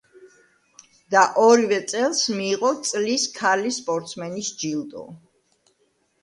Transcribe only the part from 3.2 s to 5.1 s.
ქალი სპორტსმენის ჯილდო.